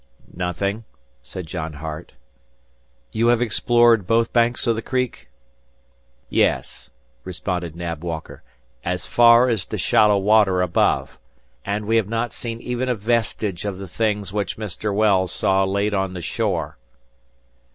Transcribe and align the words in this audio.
"Nothing," 0.33 0.85
said 1.21 1.45
John 1.45 1.73
Hart. 1.73 2.13
"You 3.11 3.27
have 3.27 3.39
explored 3.39 4.07
both 4.07 4.33
banks 4.33 4.65
of 4.65 4.75
the 4.75 4.81
Creek?" 4.81 5.29
"Yes," 6.27 6.89
responded 7.23 7.75
Nab 7.75 8.03
Walker, 8.03 8.41
"as 8.83 9.05
far 9.05 9.47
as 9.47 9.67
the 9.67 9.77
shallow 9.77 10.17
water 10.17 10.63
above; 10.63 11.19
and 11.63 11.85
we 11.85 11.97
have 11.97 12.09
not 12.09 12.33
seen 12.33 12.59
even 12.61 12.89
a 12.89 12.95
vestige 12.95 13.63
of 13.63 13.77
the 13.77 13.87
things 13.87 14.33
which 14.33 14.57
Mr. 14.57 14.91
Wells 14.91 15.31
saw 15.31 15.63
laid 15.65 15.93
on 15.93 16.13
the 16.15 16.21
shore." 16.23 16.79